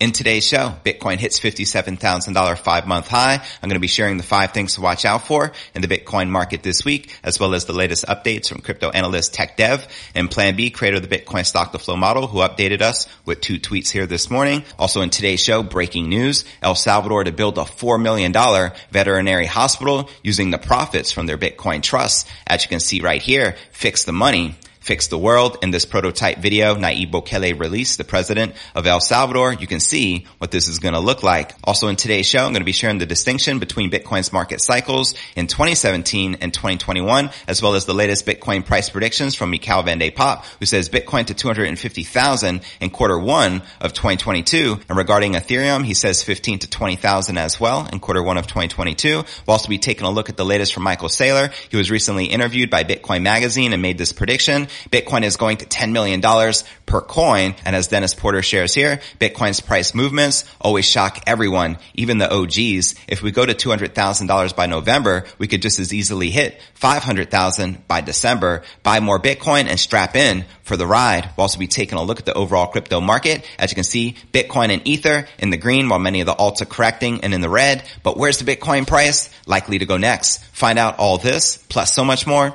[0.00, 3.34] In today's show, Bitcoin hits $57,000 five month high.
[3.34, 6.30] I'm going to be sharing the five things to watch out for in the Bitcoin
[6.30, 10.30] market this week, as well as the latest updates from crypto analyst Tech Dev and
[10.30, 13.60] Plan B, creator of the Bitcoin stock to flow model, who updated us with two
[13.60, 14.64] tweets here this morning.
[14.78, 18.32] Also in today's show, breaking news, El Salvador to build a $4 million
[18.90, 22.26] veterinary hospital using the profits from their Bitcoin trust.
[22.46, 25.58] As you can see right here, fix the money fix the world.
[25.62, 30.26] In this prototype video, Nayib Bukele released, the president of El Salvador, you can see
[30.38, 31.52] what this is going to look like.
[31.62, 35.14] Also in today's show, I'm going to be sharing the distinction between Bitcoin's market cycles
[35.36, 39.98] in 2017 and 2021, as well as the latest Bitcoin price predictions from Michaël van
[39.98, 44.80] de Poppe, who says Bitcoin to 250,000 in quarter one of 2022.
[44.88, 49.08] And regarding Ethereum, he says 15 to 20,000 as well in quarter one of 2022.
[49.10, 51.52] We'll also be taking a look at the latest from Michael Saylor.
[51.70, 54.68] He was recently interviewed by Bitcoin Magazine and made this prediction.
[54.90, 56.20] Bitcoin is going to $10 million
[56.86, 57.54] per coin.
[57.64, 62.94] And as Dennis Porter shares here, Bitcoin's price movements always shock everyone, even the OGs.
[63.08, 68.00] If we go to $200,000 by November, we could just as easily hit 500,000 by
[68.00, 71.30] December, buy more Bitcoin and strap in for the ride.
[71.36, 73.44] We'll also be taking a look at the overall crypto market.
[73.58, 76.60] As you can see, Bitcoin and Ether in the green while many of the alts
[76.60, 77.84] are correcting and in the red.
[78.02, 79.30] But where's the Bitcoin price?
[79.46, 80.42] Likely to go next.
[80.52, 82.54] Find out all this plus so much more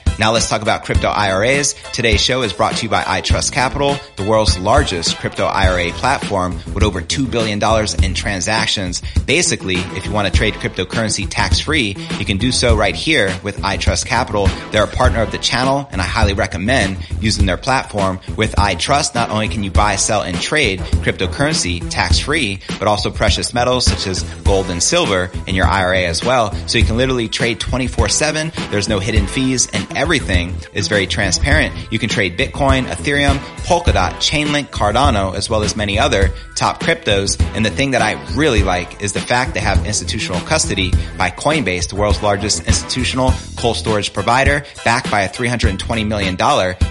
[0.19, 1.73] Now let's talk about crypto IRAs.
[1.93, 6.53] Today's show is brought to you by iTrust Capital, the world's largest crypto IRA platform
[6.73, 7.59] with over $2 billion
[8.03, 9.01] in transactions.
[9.25, 13.35] Basically, if you want to trade cryptocurrency tax free, you can do so right here
[13.43, 14.47] with iTrust Capital.
[14.71, 18.19] They're a partner of the channel and I highly recommend using their platform.
[18.37, 23.09] With iTrust, not only can you buy, sell, and trade cryptocurrency tax free, but also
[23.09, 26.53] precious metals such as gold and silver in your IRA as well.
[26.67, 28.51] So you can literally trade 24 seven.
[28.69, 31.75] There's no hidden fees and everything is very transparent.
[31.91, 33.37] You can trade Bitcoin, Ethereum,
[33.67, 37.39] Polkadot, Chainlink, Cardano, as well as many other top cryptos.
[37.55, 40.89] And the thing that I really like is the fact they have institutional custody
[41.19, 46.35] by Coinbase, the world's largest institutional cold storage provider, backed by a $320 million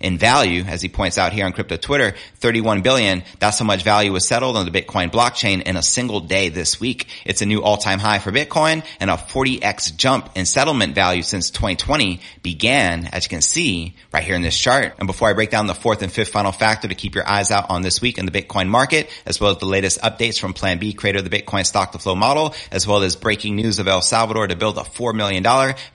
[0.01, 0.65] in value.
[0.65, 3.23] As he points out here on crypto Twitter, 31 billion.
[3.39, 6.81] That's how much value was settled on the Bitcoin blockchain in a single day this
[6.81, 7.07] week.
[7.25, 11.50] It's a new all-time high for Bitcoin and a 40x jump in settlement value since
[11.50, 14.94] 2020 began, as you can see right here in this chart.
[14.99, 17.50] And before I break down the fourth and fifth final factor to keep your eyes
[17.50, 20.55] out on this week in the Bitcoin market, as well as the latest updates from
[20.55, 23.81] Plan B, creator of the Bitcoin stock to flow model, as well as breaking news
[23.81, 25.43] of El Salvador to build a $4 million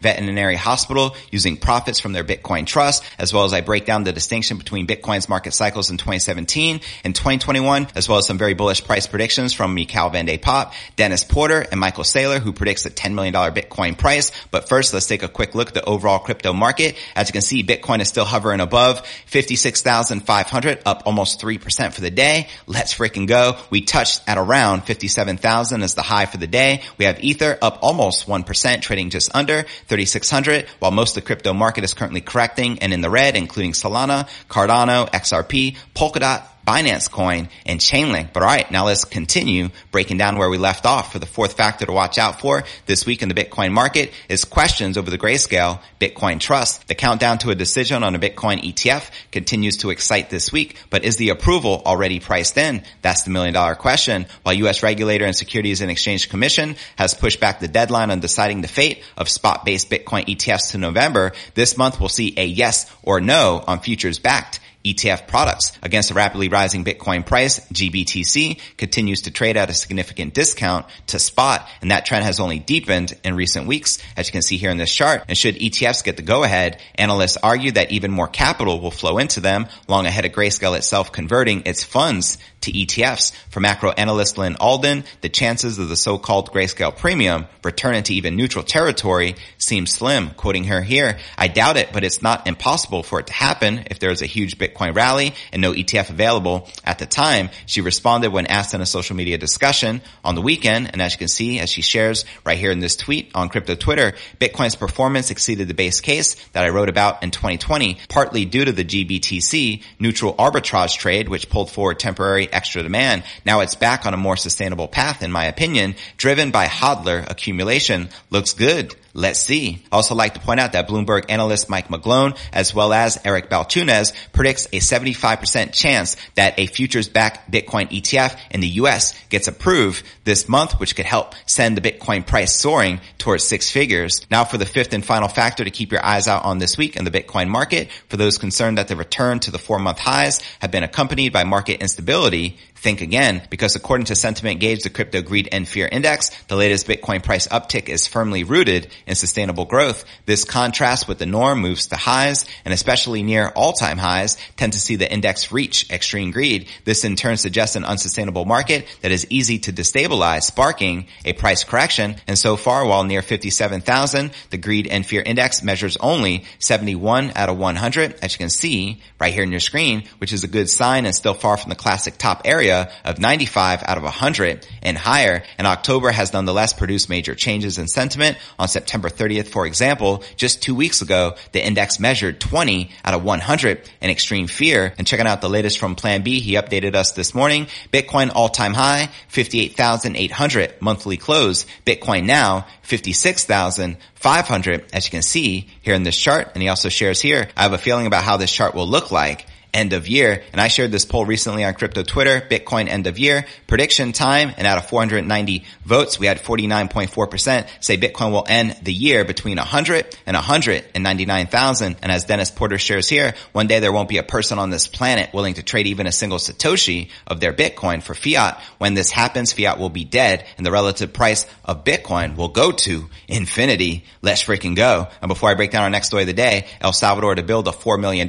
[0.01, 4.11] veterinary hospital using profits from their Bitcoin trust, as well as I break down the
[4.11, 8.83] distinction between Bitcoin's market cycles in 2017 and 2021, as well as some very bullish
[8.83, 12.89] price predictions from Michaël van de Poppe, Dennis Porter, and Michael Saylor, who predicts a
[12.89, 14.33] $10 million Bitcoin price.
[14.51, 16.95] But first, let's take a quick look at the overall crypto market.
[17.15, 22.11] As you can see, Bitcoin is still hovering above 56,500, up almost 3% for the
[22.11, 22.47] day.
[22.65, 23.57] Let's freaking go.
[23.69, 26.83] We touched at around 57,000 as the high for the day.
[26.97, 31.53] We have Ether up almost 1%, trading just under 3,600, while most of the crypto
[31.53, 37.47] market is currently correcting and in the red, including Solana, Cardano, XRP, Polkadot, Binance Coin,
[37.65, 38.33] and Chainlink.
[38.33, 41.13] But all right, now let's continue breaking down where we left off.
[41.13, 44.43] For the fourth factor to watch out for this week in the Bitcoin market is
[44.43, 46.85] questions over the grayscale Bitcoin trust.
[46.89, 51.05] The countdown to a decision on a Bitcoin ETF continues to excite this week, but
[51.05, 52.83] is the approval already priced in?
[53.01, 54.25] That's the million dollar question.
[54.43, 54.83] While U.S.
[54.83, 59.03] regulator and Securities and Exchange Commission has pushed back the deadline on deciding the fate
[59.15, 63.79] of spot-based Bitcoin ETFs to November, this month we'll see a yes or no on
[63.79, 65.71] futures backed ETF products.
[65.81, 71.19] Against a rapidly rising Bitcoin price, GBTC continues to trade at a significant discount to
[71.19, 74.69] spot, and that trend has only deepened in recent weeks, as you can see here
[74.69, 75.23] in this chart.
[75.27, 79.39] And should ETFs get the go-ahead, analysts argue that even more capital will flow into
[79.39, 83.33] them, long ahead of Grayscale itself converting its funds to ETFs.
[83.49, 88.35] For macro analyst Lyn Alden, the chances of the so-called grayscale premium returning to even
[88.35, 90.31] neutral territory seem slim.
[90.31, 93.99] Quoting her here, I doubt it, but it's not impossible for it to happen if
[93.99, 97.49] there is a huge Bitcoin rally and no ETF available at the time.
[97.65, 100.89] She responded when asked in a social media discussion on the weekend.
[100.91, 103.75] And as you can see, as she shares right here in this tweet on crypto
[103.75, 108.65] Twitter, Bitcoin's performance exceeded the base case that I wrote about in 2020, partly due
[108.65, 113.23] to the GBTC neutral arbitrage trade, which pulled forward temporary extra demand.
[113.45, 118.09] Now it's back on a more sustainable path, in my opinion, driven by hodler accumulation.
[118.29, 118.95] Looks good.
[119.17, 119.83] Let's see.
[119.91, 124.13] Also like to point out that Bloomberg analyst Mike McGlone, as well as Eric Balchunas,
[124.31, 130.47] predicts a 75% chance that a futures-backed Bitcoin ETF in the US gets approved this
[130.47, 134.23] month, which could help send the Bitcoin price soaring towards six figures.
[134.29, 136.95] Now for the fifth and final factor to keep your eyes out on this week
[136.95, 140.41] in the Bitcoin market, for those concerned that the return to the four month highs
[140.59, 145.21] have been accompanied by market instability, think again, because according to Sentiment Gauge, the Crypto
[145.21, 150.05] Greed and Fear Index, the latest Bitcoin price uptick is firmly rooted in sustainable growth.
[150.25, 154.79] This contrast with the norm moves to highs, and especially near all-time highs, tend to
[154.79, 156.67] see the index reach extreme greed.
[156.83, 161.63] This in turn suggests an unsustainable market that is easy to destabilize, sparking a price
[161.63, 162.17] correction.
[162.27, 167.49] And so far, while near 57,000, the Greed and Fear Index measures only 71 out
[167.49, 170.69] of 100, as you can see right here in your screen, which is a good
[170.69, 174.97] sign and still far from the classic top area of 95 out of 100 and
[174.97, 175.43] higher.
[175.57, 178.37] And October has nonetheless produced major changes in sentiment.
[178.59, 183.23] On September 30th, for example, just two weeks ago, the index measured 20 out of
[183.23, 184.93] 100 in extreme fear.
[184.97, 187.67] And checking out the latest from Plan B, he updated us this morning.
[187.93, 191.65] Bitcoin all-time high, 58,800 monthly close.
[191.85, 196.51] Bitcoin now, 56,500 as you can see here in this chart.
[196.53, 199.11] And he also shares here, I have a feeling about how this chart will look
[199.11, 199.45] like
[199.77, 200.43] end of year.
[200.51, 204.51] And I shared this poll recently on crypto Twitter, Bitcoin end of year prediction time.
[204.57, 209.57] And out of 490 votes, we had 49.4% say Bitcoin will end the year between
[209.57, 211.95] 100 and 199,000.
[212.01, 214.87] And as Dennis Porter shares here, one day there won't be a person on this
[214.87, 218.59] planet willing to trade even a single Satoshi of their Bitcoin for fiat.
[218.79, 222.71] When this happens, fiat will be dead and the relative price of Bitcoin will go
[222.71, 224.05] to infinity.
[224.23, 225.07] Let's freaking go.
[225.21, 227.67] And before I break down our next story of the day, El Salvador to build
[227.67, 228.27] a $4 million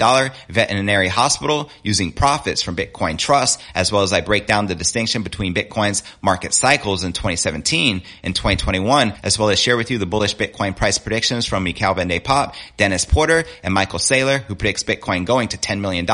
[0.50, 4.74] veterinary hospital hospital using profits from Bitcoin Trust, as well as I break down the
[4.74, 9.98] distinction between Bitcoin's market cycles in 2017 and 2021, as well as share with you
[9.98, 14.56] the bullish Bitcoin price predictions from Mikhail Van Poppe, Dennis Porter, and Michael Saylor, who
[14.56, 16.06] predicts Bitcoin going to $10 million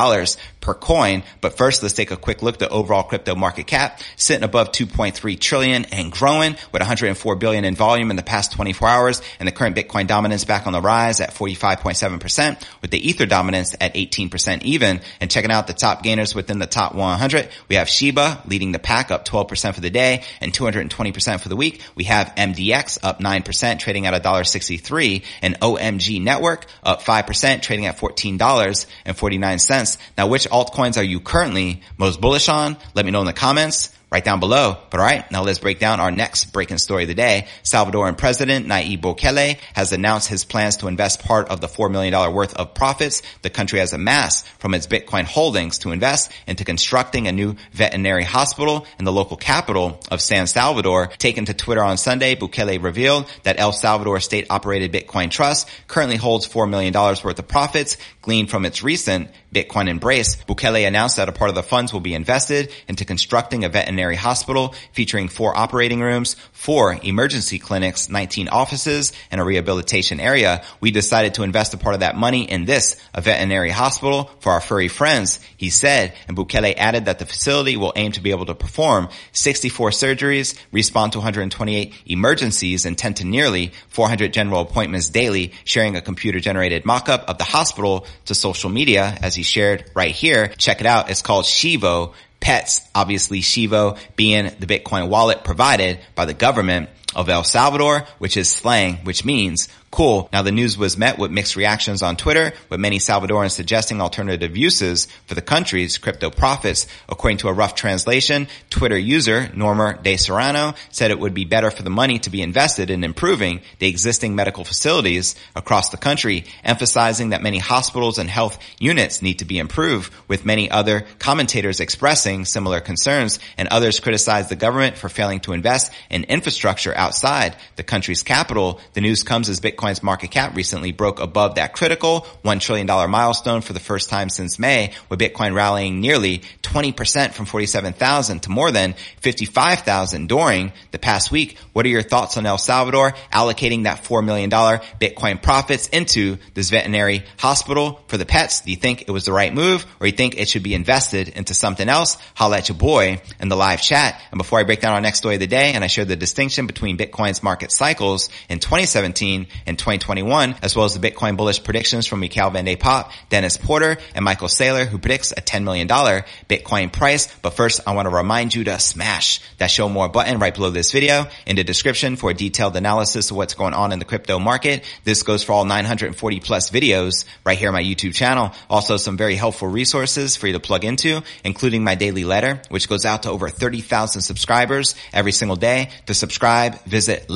[0.65, 1.21] per coin.
[1.41, 4.71] But first, let's take a quick look at the overall crypto market cap, sitting above
[4.71, 9.47] 2.3 trillion and growing with 104 billion in volume in the past 24 hours, and
[9.47, 13.93] the current Bitcoin dominance back on the rise at 45.7%, with the Ether dominance at
[13.93, 18.41] 18% even, and checking out the top gainers within the top 100, we have Shiba
[18.47, 21.83] leading the pack up 12% for the day and 220% for the week.
[21.93, 27.99] We have MDX up 9%, trading at $1.63 and OMG Network up 5%, trading at
[27.99, 29.97] $14.49.
[30.17, 32.77] Now, which altcoins are you currently most bullish on?
[32.93, 34.77] Let me know in the comments right down below.
[34.89, 37.47] But all right, now let's break down our next breaking story of the day.
[37.63, 42.13] Salvadoran President Nayib Bukele has announced his plans to invest part of the $4 million
[42.33, 47.27] worth of profits the country has amassed from its Bitcoin holdings to invest into constructing
[47.27, 51.07] a new veterinary hospital in the local capital of San Salvador.
[51.17, 56.15] Taken to Twitter on Sunday, Bukele revealed that El Salvador state operated Bitcoin Trust currently
[56.15, 60.35] holds $4 million worth of profits gleaned from its recent Bitcoin embrace.
[60.47, 64.15] Bukele announced that a part of the funds will be invested into constructing a veterinary
[64.15, 70.63] hospital featuring four operating rooms, four emergency clinics, 19 offices, and a rehabilitation area.
[70.81, 74.51] We decided to invest a part of that money in this, a veterinary hospital for
[74.51, 76.13] our furry friends, he said.
[76.27, 80.57] And Bukele added that the facility will aim to be able to perform 64 surgeries,
[80.71, 86.39] respond to 128 emergencies, and tend to nearly 400 general appointments daily, sharing a computer
[86.39, 90.47] generated mock-up of the hospital to social media as he shared right here.
[90.47, 91.09] Check it out.
[91.09, 97.29] It's called Chivo pets, obviously Chivo being the Bitcoin wallet provided by the government of
[97.29, 100.27] El Salvador, which is slang, which means Cool.
[100.33, 104.57] Now the news was met with mixed reactions on Twitter, with many Salvadorans suggesting alternative
[104.57, 106.85] uses for the country's crypto profits.
[107.07, 111.71] According to a rough translation, Twitter user Norma De Serrano said it would be better
[111.71, 116.43] for the money to be invested in improving the existing medical facilities across the country,
[116.65, 121.79] emphasizing that many hospitals and health units need to be improved, with many other commentators
[121.79, 127.55] expressing similar concerns and others criticized the government for failing to invest in infrastructure outside
[127.77, 128.81] the country's capital.
[128.91, 132.87] The news comes as Bitcoin Bitcoin's market cap recently broke above that critical $1 trillion
[132.87, 138.49] milestone for the first time since May, with Bitcoin rallying nearly 20% from 47,000 to
[138.49, 141.57] more than 55,000 during the past week.
[141.73, 146.69] What are your thoughts on El Salvador allocating that $4 million Bitcoin profits into this
[146.71, 148.61] veterinary hospital for the pets?
[148.61, 151.29] Do you think it was the right move or you think it should be invested
[151.29, 152.17] into something else?
[152.33, 154.19] Holla at your boy in the live chat.
[154.31, 156.15] And before I break down our next story of the day and I share the
[156.15, 161.35] distinction between Bitcoin's market cycles in 2017 and in 2021, as well as the Bitcoin
[161.35, 165.41] bullish predictions from Mikhail Van de Poppe, Dennis Porter, and Michael Saylor, who predicts a
[165.41, 167.27] $10 million Bitcoin price.
[167.41, 170.69] But first, I want to remind you to smash that show more button right below
[170.69, 174.05] this video in the description for a detailed analysis of what's going on in the
[174.05, 174.85] crypto market.
[175.03, 178.51] This goes for all 940 plus videos right here on my YouTube channel.
[178.69, 182.87] Also some very helpful resources for you to plug into, including my daily letter, which
[182.87, 185.89] goes out to over 30,000 subscribers every single day.
[186.05, 187.29] To subscribe, visit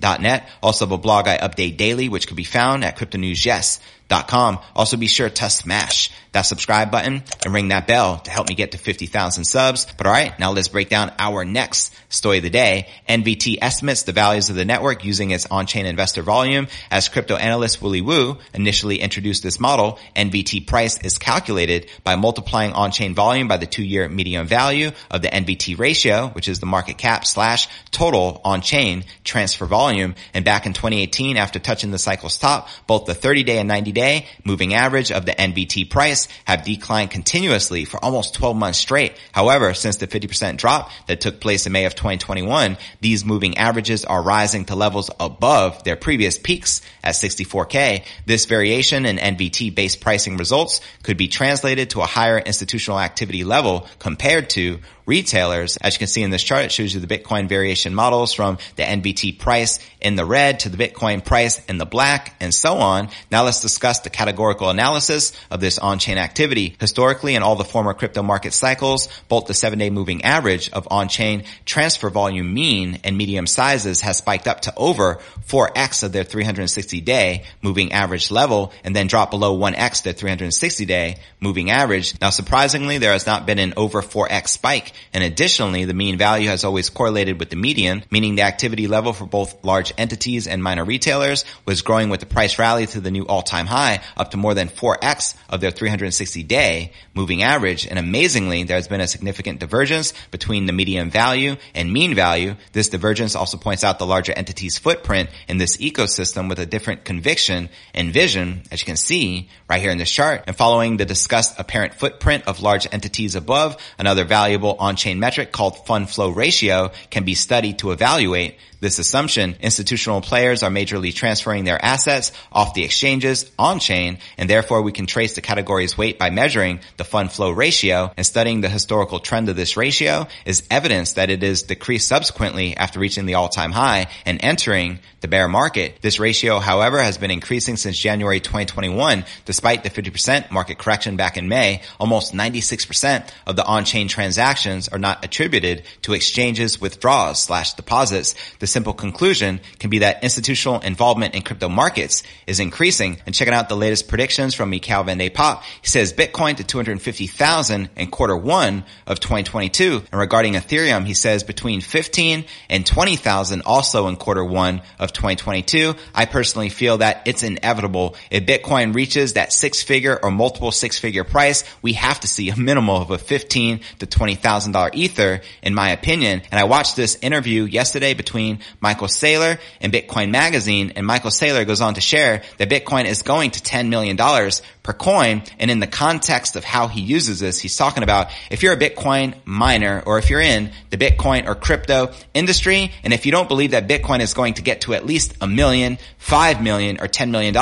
[0.00, 0.48] letter.cryptonewsalerts.net.
[0.62, 3.95] Also have a blog I update daily, which can be found at cryptonewsyes.com.
[4.10, 8.54] Also be sure to smash that subscribe button and ring that bell to help me
[8.54, 9.86] get to 50,000 subs.
[9.96, 12.88] But all right, now let's break down our next story of the day.
[13.08, 16.68] NVT estimates the values of the network using its on-chain investor volume.
[16.90, 22.72] As crypto analyst Willy Woo initially introduced this model, NVT price is calculated by multiplying
[22.72, 26.98] on-chain volume by the two-year median value of the NVT ratio, which is the market
[26.98, 30.14] cap slash total on-chain transfer volume.
[30.34, 33.92] And back in 2018, after touching the cycle's top, both the 30 day and 90
[33.96, 39.16] day moving average of the NVT price have declined continuously for almost 12 months straight.
[39.32, 44.04] However, since the 50% drop that took place in May of 2021, these moving averages
[44.04, 48.04] are rising to levels above their previous peaks at 64K.
[48.26, 53.44] This variation in NVT based pricing results could be translated to a higher institutional activity
[53.44, 55.76] level compared to retailers.
[55.76, 58.58] As you can see in this chart, it shows you the Bitcoin variation models from
[58.74, 62.74] the NVT price in the red to the Bitcoin price in the black and so
[62.78, 63.08] on.
[63.30, 66.76] Now let's discuss the categorical analysis of this on-chain activity.
[66.80, 70.88] Historically, in all the former crypto market cycles, both the seven day moving average of
[70.90, 76.24] on-chain transfer volume mean and medium sizes has spiked up to over 4x of their
[76.24, 82.20] 360 day moving average level and then dropped below 1x their 360 day moving average.
[82.20, 86.48] Now surprisingly, there has not been an over 4x spike and additionally, the mean value
[86.48, 90.62] has always correlated with the median, meaning the activity level for both large entities and
[90.62, 94.36] minor retailers was growing with the price rally to the new all-time high up to
[94.36, 97.86] more than 4x of their 360 day moving average.
[97.86, 102.56] And amazingly, there has been a significant divergence between the median value and mean value.
[102.72, 107.04] This divergence also points out the larger entity's footprint in this ecosystem with a different
[107.04, 110.44] conviction and vision, as you can see right here in this chart.
[110.46, 115.86] And following the discussed apparent footprint of large entities above, another valuable on-chain metric called
[115.86, 121.64] fund flow ratio can be studied to evaluate this assumption, institutional players are majorly transferring
[121.64, 126.18] their assets off the exchanges on chain, and therefore we can trace the category's weight
[126.18, 130.66] by measuring the fund flow ratio and studying the historical trend of this ratio is
[130.70, 135.48] evidence that it is decreased subsequently after reaching the all-time high and entering the bear
[135.48, 135.98] market.
[136.02, 141.36] This ratio, however, has been increasing since January 2021, despite the 50% market correction back
[141.36, 141.82] in May.
[141.98, 148.34] Almost 96% of the on-chain transactions are not attributed to exchanges withdrawals slash deposits.
[148.58, 153.18] The simple conclusion can be that institutional involvement in crypto markets is increasing.
[153.26, 156.64] And checking out the latest predictions from Michael van de Poppe, he says Bitcoin to
[156.64, 160.02] 250,000 in quarter one of 2022.
[160.10, 165.94] And regarding Ethereum, he says between 15 and 20,000 also in quarter one of 2022.
[166.14, 168.16] I personally feel that it's inevitable.
[168.30, 172.50] If Bitcoin reaches that six figure or multiple six figure price, we have to see
[172.50, 176.42] a minimal of a 15 to $20,000 ether in my opinion.
[176.50, 181.66] And I watched this interview yesterday between Michael Saylor in Bitcoin Magazine, and Michael Saylor
[181.66, 185.42] goes on to share that Bitcoin is going to $10 million per coin.
[185.58, 188.78] And in the context of how he uses this, he's talking about if you're a
[188.78, 193.48] Bitcoin miner or if you're in the Bitcoin or crypto industry, and if you don't
[193.48, 197.08] believe that Bitcoin is going to get to at least a million, five million, or
[197.08, 197.54] $10 million,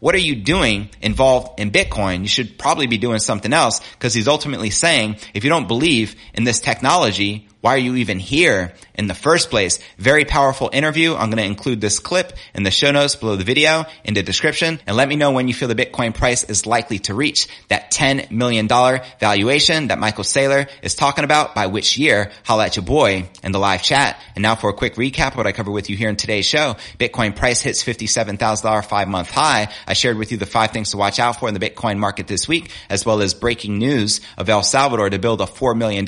[0.00, 2.22] what are you doing involved in Bitcoin?
[2.22, 6.16] You should probably be doing something else because he's ultimately saying if you don't believe
[6.34, 9.78] in this technology, why are you even here in the first place?
[9.96, 11.14] Very powerful interview.
[11.14, 14.22] I'm going to include this clip in the show notes below the video in the
[14.24, 17.46] description and let me know when you feel the Bitcoin price is likely to reach
[17.68, 22.32] that $10 million valuation that Michael Saylor is talking about by which year.
[22.44, 24.20] Holla at your boy in the live chat.
[24.34, 26.46] And now for a quick recap of what I covered with you here in today's
[26.46, 26.74] show.
[26.98, 29.68] Bitcoin price hits $57,000 five month high.
[29.86, 32.26] I shared with you the five things to watch out for in the Bitcoin market
[32.26, 36.04] this week, as well as breaking news of El Salvador to build a $4 million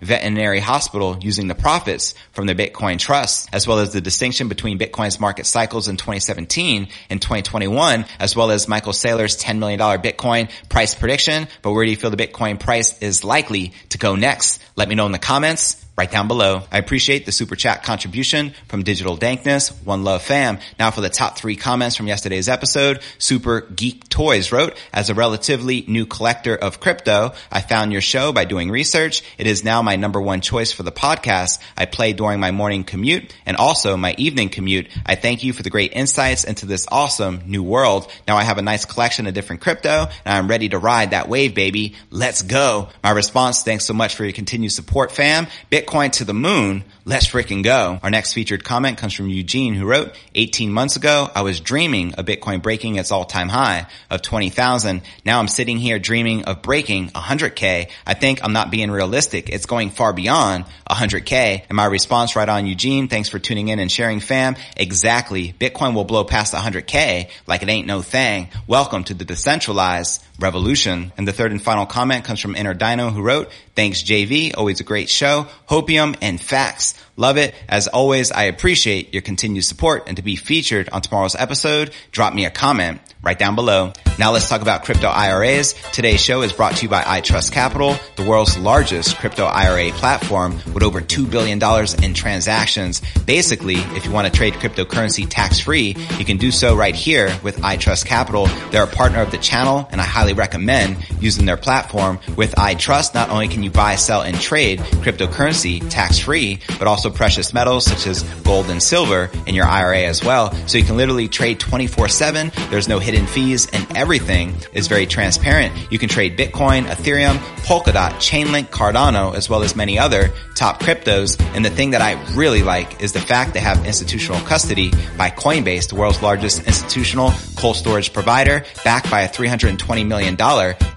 [0.00, 4.48] veterinary hospital capital using the profits from the Bitcoin trust, as well as the distinction
[4.48, 9.78] between Bitcoin's market cycles in 2017 and 2021, as well as Michael Saylor's $10 million
[9.78, 11.48] Bitcoin price prediction.
[11.60, 14.62] But where do you feel the Bitcoin price is likely to go next?
[14.74, 16.62] Let me know in the comments right down below.
[16.70, 20.58] I appreciate the super chat contribution from Digital Dankness, One Love Fam.
[20.78, 25.14] Now for the top three comments from yesterday's episode, Super Geek Toys wrote, as a
[25.14, 29.22] relatively new collector of crypto, I found your show by doing research.
[29.38, 32.84] It is now my number one choice for the podcast I play during my morning
[32.84, 34.88] commute and also my evening commute.
[35.06, 38.12] I thank you for the great insights into this awesome new world.
[38.28, 41.30] Now I have a nice collection of different crypto and I'm ready to ride that
[41.30, 41.94] wave, baby.
[42.10, 42.90] Let's go.
[43.02, 45.46] My response, thanks so much for your continued support, fam.
[45.70, 48.00] Bitcoin Bitcoin to the moon, let's freaking go.
[48.02, 52.14] Our next featured comment comes from Eugene who wrote, 18 months ago, I was dreaming
[52.14, 55.02] of Bitcoin breaking its all-time high of 20,000.
[55.24, 57.88] Now I'm sitting here dreaming of breaking 100K.
[58.04, 59.48] I think I'm not being realistic.
[59.48, 61.66] It's going far beyond 100K.
[61.68, 64.56] And my response right on Eugene, thanks for tuning in and sharing fam.
[64.76, 65.52] Exactly.
[65.52, 68.48] Bitcoin will blow past 100K like it ain't no thing.
[68.66, 71.12] Welcome to the decentralized revolution.
[71.16, 74.80] And the third and final comment comes from Inner Dino who wrote, thanks JV, always
[74.80, 75.46] a great show.
[75.68, 76.94] Hopium and facts.
[77.16, 77.54] Love it.
[77.68, 82.34] As always, I appreciate your continued support and to be featured on tomorrow's episode, drop
[82.34, 83.92] me a comment right down below.
[84.18, 85.74] Now let's talk about crypto IRAs.
[85.92, 90.58] Today's show is brought to you by iTrust Capital, the world's largest crypto IRA platform
[90.72, 91.60] with over $2 billion
[92.02, 93.02] in transactions.
[93.26, 97.36] Basically, if you want to trade cryptocurrency tax free, you can do so right here
[97.42, 98.46] with iTrust Capital.
[98.70, 102.18] They're a partner of the channel and I highly recommend using their platform.
[102.36, 107.10] With iTrust, not only can you buy, sell, and trade cryptocurrency tax free, but also
[107.10, 110.52] precious metals such as gold and silver in your IRA as well.
[110.66, 112.50] So you can literally trade 24 seven.
[112.70, 115.72] There's no hidden fees and everything is very transparent.
[115.90, 121.40] You can trade Bitcoin, Ethereum, Polkadot, Chainlink, Cardano, as well as many other top cryptos.
[121.54, 125.30] And the thing that I really like is the fact they have institutional custody by
[125.30, 130.36] Coinbase, the world's largest institutional cold storage provider, backed by a $320 million